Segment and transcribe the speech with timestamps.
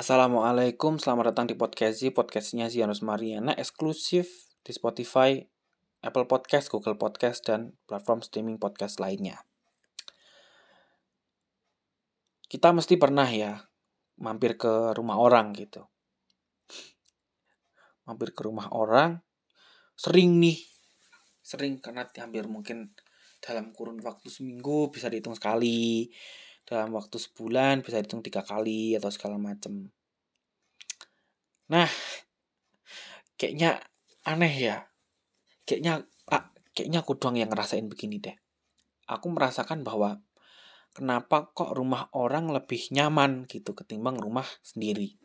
[0.00, 5.36] Assalamualaikum, selamat datang di podcast podcastnya Zianus Mariana, eksklusif di Spotify,
[6.00, 9.44] Apple Podcast, Google Podcast, dan platform streaming podcast lainnya.
[12.48, 13.60] Kita mesti pernah ya
[14.24, 15.84] mampir ke rumah orang gitu.
[18.08, 19.20] Mampir ke rumah orang,
[20.00, 20.64] sering nih,
[21.44, 22.96] sering karena hampir mungkin
[23.44, 26.08] dalam kurun waktu seminggu bisa dihitung sekali
[26.70, 29.90] dalam waktu sebulan bisa dihitung tiga kali atau segala macam.
[31.66, 31.90] Nah,
[33.34, 33.82] kayaknya
[34.22, 34.86] aneh ya.
[35.66, 38.38] Kayaknya ah, kayaknya aku doang yang ngerasain begini deh.
[39.10, 40.22] Aku merasakan bahwa
[40.94, 45.18] kenapa kok rumah orang lebih nyaman gitu ketimbang rumah sendiri.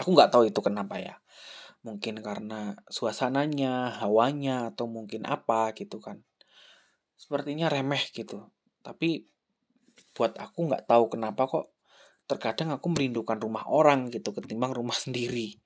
[0.00, 1.20] Aku nggak tahu itu kenapa ya.
[1.84, 6.24] Mungkin karena suasananya, hawanya, atau mungkin apa gitu kan.
[7.20, 8.48] Sepertinya remeh gitu.
[8.80, 9.31] Tapi
[10.12, 11.72] buat aku nggak tahu kenapa kok
[12.30, 15.58] terkadang aku merindukan rumah orang gitu ketimbang rumah sendiri.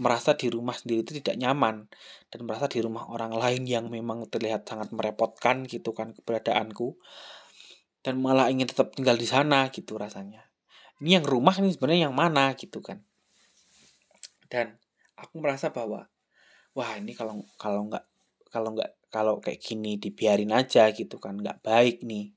[0.00, 1.90] Merasa di rumah sendiri itu tidak nyaman
[2.32, 6.96] dan merasa di rumah orang lain yang memang terlihat sangat merepotkan gitu kan keberadaanku
[8.04, 10.48] dan malah ingin tetap tinggal di sana gitu rasanya.
[11.02, 13.02] Ini yang rumah ini sebenarnya yang mana gitu kan.
[14.48, 14.76] Dan
[15.18, 16.06] aku merasa bahwa
[16.76, 18.04] wah ini kalau kalau nggak
[18.52, 22.34] kalau nggak kalau kayak gini dibiarin aja gitu kan nggak baik nih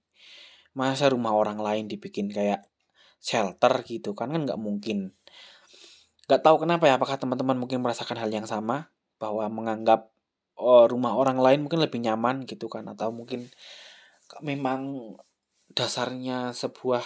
[0.78, 2.70] masa rumah orang lain dibikin kayak
[3.18, 5.18] shelter gitu kan kan nggak mungkin.
[6.30, 8.94] Nggak tahu kenapa ya apakah teman-teman mungkin merasakan hal yang sama?
[9.18, 10.14] Bahwa menganggap
[10.54, 12.86] oh, rumah orang lain mungkin lebih nyaman gitu kan?
[12.86, 13.50] Atau mungkin
[14.46, 15.14] memang
[15.74, 17.02] dasarnya sebuah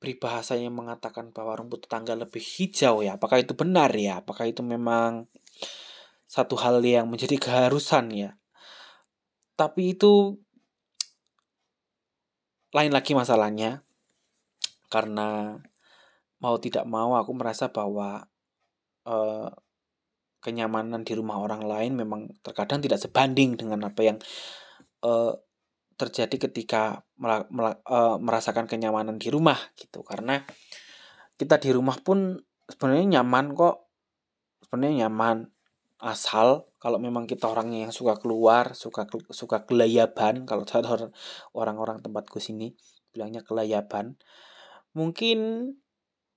[0.00, 3.20] peribahasa yang mengatakan bahwa rumput tetangga lebih hijau ya?
[3.20, 4.24] Apakah itu benar ya?
[4.24, 5.28] Apakah itu memang
[6.24, 8.30] satu hal yang menjadi keharusan ya?
[9.56, 10.40] Tapi itu
[12.76, 13.80] lain lagi masalahnya
[14.92, 15.56] karena
[16.44, 18.28] mau tidak mau aku merasa bahwa
[19.08, 19.48] uh,
[20.44, 24.18] kenyamanan di rumah orang lain memang terkadang tidak sebanding dengan apa yang
[25.02, 25.32] uh,
[25.96, 30.04] terjadi ketika uh, merasakan kenyamanan di rumah gitu.
[30.04, 30.44] Karena
[31.40, 32.36] kita di rumah pun
[32.68, 33.88] sebenarnya nyaman kok.
[34.68, 35.55] Sebenarnya nyaman
[35.96, 40.68] asal kalau memang kita orangnya yang suka keluar suka suka kelayaban kalau
[41.56, 42.76] orang-orang tempatku sini
[43.16, 44.20] bilangnya kelayaban
[44.92, 45.72] mungkin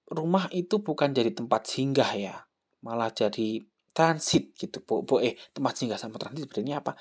[0.07, 2.35] rumah itu bukan jadi tempat singgah ya
[2.79, 6.95] malah jadi transit gitu bo, bo eh tempat singgah sama transit sebenarnya apa?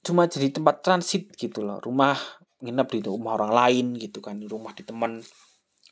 [0.00, 2.16] Cuma jadi tempat transit gitu loh rumah
[2.64, 5.20] nginep di rumah orang lain gitu kan di rumah di teman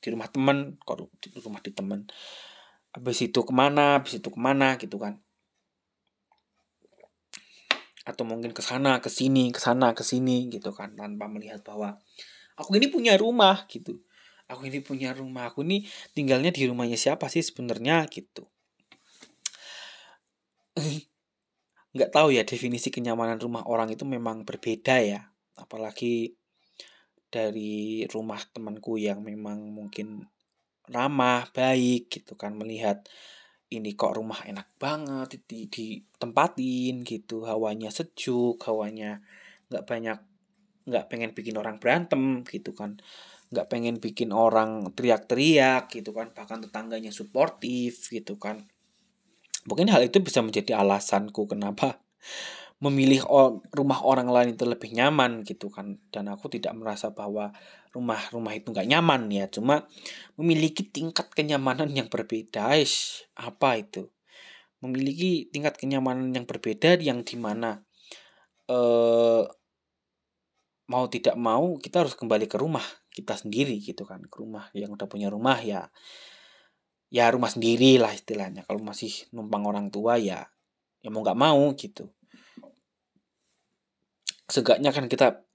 [0.02, 2.08] di rumah teman kok di rumah di teman
[2.96, 5.20] habis itu ke mana habis itu ke mana gitu kan
[8.02, 11.98] atau mungkin ke sana ke sini ke sana ke sini gitu kan tanpa melihat bahwa
[12.58, 14.02] aku ini punya rumah gitu.
[14.50, 18.04] Aku ini punya rumah aku ini tinggalnya di rumahnya siapa sih sebenarnya?
[18.10, 18.44] Gitu.
[21.94, 25.32] Nggak tahu ya definisi kenyamanan rumah orang itu memang berbeda ya.
[25.56, 26.36] Apalagi
[27.32, 30.28] dari rumah temanku yang memang mungkin
[30.92, 33.08] ramah baik gitu kan melihat
[33.72, 37.48] ini kok rumah enak banget di, ditempatin gitu.
[37.48, 39.24] Hawanya sejuk hawanya
[39.72, 40.18] nggak banyak
[40.82, 43.00] nggak pengen bikin orang berantem gitu kan.
[43.52, 48.68] Nggak pengen bikin orang teriak-teriak gitu kan bahkan tetangganya suportif gitu kan.
[49.64, 52.02] Mungkin hal itu bisa menjadi alasanku kenapa
[52.82, 53.22] memilih
[53.70, 56.02] rumah orang lain itu lebih nyaman gitu kan.
[56.10, 57.54] Dan aku tidak merasa bahwa
[57.94, 59.46] rumah-rumah itu nggak nyaman ya.
[59.46, 59.86] Cuma
[60.34, 64.10] memiliki tingkat kenyamanan yang berbeda Ish, apa itu?
[64.82, 67.86] Memiliki tingkat kenyamanan yang berbeda yang di mana
[68.66, 69.46] eh
[70.90, 72.84] mau tidak mau kita harus kembali ke rumah
[73.14, 74.26] kita sendiri gitu kan.
[74.26, 75.86] Ke rumah yang udah punya rumah ya
[77.14, 78.66] ya rumah sendiri lah istilahnya.
[78.66, 80.50] Kalau masih numpang orang tua ya
[80.98, 82.10] ya mau nggak mau gitu
[84.52, 85.48] Seenggaknya kan kita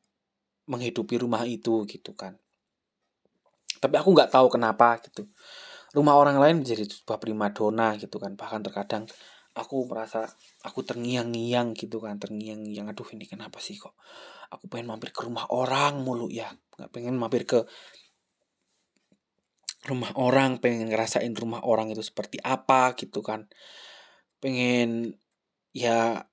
[0.65, 2.33] menghidupi rumah itu gitu kan.
[3.77, 5.29] Tapi aku nggak tahu kenapa gitu.
[5.93, 8.33] Rumah orang lain menjadi sebuah primadona gitu kan.
[8.33, 9.05] Bahkan terkadang
[9.53, 10.25] aku merasa
[10.65, 12.17] aku terngiang-ngiang gitu kan.
[12.17, 12.89] Terngiang-ngiang.
[12.89, 13.93] Aduh ini kenapa sih kok.
[14.49, 16.49] Aku pengen mampir ke rumah orang mulu ya.
[16.49, 17.69] Nggak pengen mampir ke
[19.85, 20.57] rumah orang.
[20.57, 23.45] Pengen ngerasain rumah orang itu seperti apa gitu kan.
[24.41, 25.13] Pengen
[25.69, 26.25] ya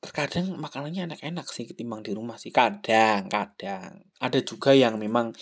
[0.00, 4.00] terkadang makanannya enak-enak sih ketimbang di rumah sih kadang kadang.
[4.16, 5.36] Ada juga yang memang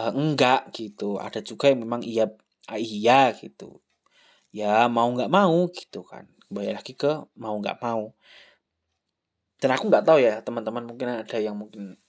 [0.00, 2.32] uh, enggak gitu ada juga yang memang iya
[2.72, 3.84] uh, iya gitu.
[4.50, 8.16] Ya mau nggak mau gitu kan kembali lagi ke mau nggak mau.
[9.60, 12.00] Dan aku nggak tahu ya teman-teman mungkin ada yang mungkin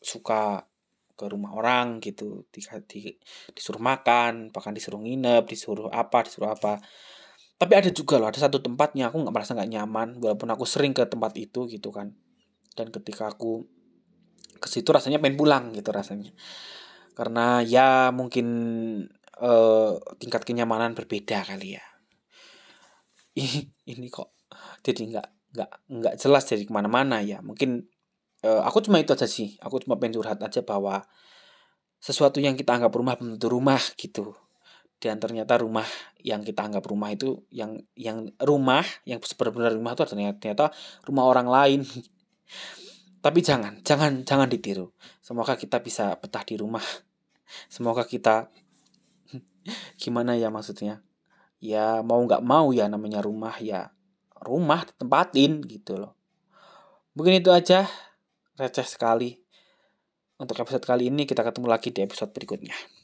[0.00, 0.68] suka
[1.16, 3.16] ke rumah orang gitu di, di,
[3.56, 6.76] disuruh makan bahkan disuruh nginep disuruh apa disuruh apa
[7.56, 10.92] tapi ada juga loh ada satu tempatnya aku nggak merasa nggak nyaman walaupun aku sering
[10.92, 12.12] ke tempat itu gitu kan.
[12.76, 13.64] Dan ketika aku
[14.60, 16.36] ke situ rasanya pengen pulang gitu rasanya.
[17.16, 18.46] Karena ya mungkin
[19.40, 21.84] uh, tingkat kenyamanan berbeda kali ya.
[23.36, 24.32] Ini ini kok
[24.80, 27.44] jadi nggak nggak nggak jelas jadi ke mana-mana ya.
[27.44, 27.84] Mungkin
[28.44, 29.56] uh, aku cuma itu aja sih.
[29.60, 31.04] Aku cuma pengen curhat aja bahwa
[32.00, 34.36] sesuatu yang kita anggap rumah belum rumah gitu
[35.06, 35.86] dan ternyata rumah
[36.18, 40.66] yang kita anggap rumah itu yang yang rumah yang sebenarnya rumah itu ternyata, ternyata
[41.06, 41.80] rumah orang lain.
[43.24, 44.90] Tapi jangan jangan jangan ditiru.
[45.22, 46.82] Semoga kita bisa betah di rumah.
[47.70, 48.50] Semoga kita
[50.02, 51.06] gimana ya maksudnya?
[51.62, 53.94] Ya mau nggak mau ya namanya rumah ya
[54.42, 56.18] rumah tempatin gitu loh.
[57.14, 57.86] Mungkin itu aja.
[58.58, 59.38] Receh sekali.
[60.36, 62.95] Untuk episode kali ini kita ketemu lagi di episode berikutnya